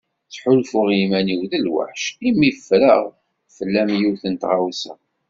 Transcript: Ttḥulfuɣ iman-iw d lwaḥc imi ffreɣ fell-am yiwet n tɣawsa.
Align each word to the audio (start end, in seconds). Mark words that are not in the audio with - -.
Ttḥulfuɣ 0.27 0.87
iman-iw 1.01 1.41
d 1.51 1.53
lwaḥc 1.65 2.05
imi 2.27 2.51
ffreɣ 2.57 3.03
fell-am 3.55 3.89
yiwet 3.99 4.23
n 4.27 4.35
tɣawsa. 4.41 4.93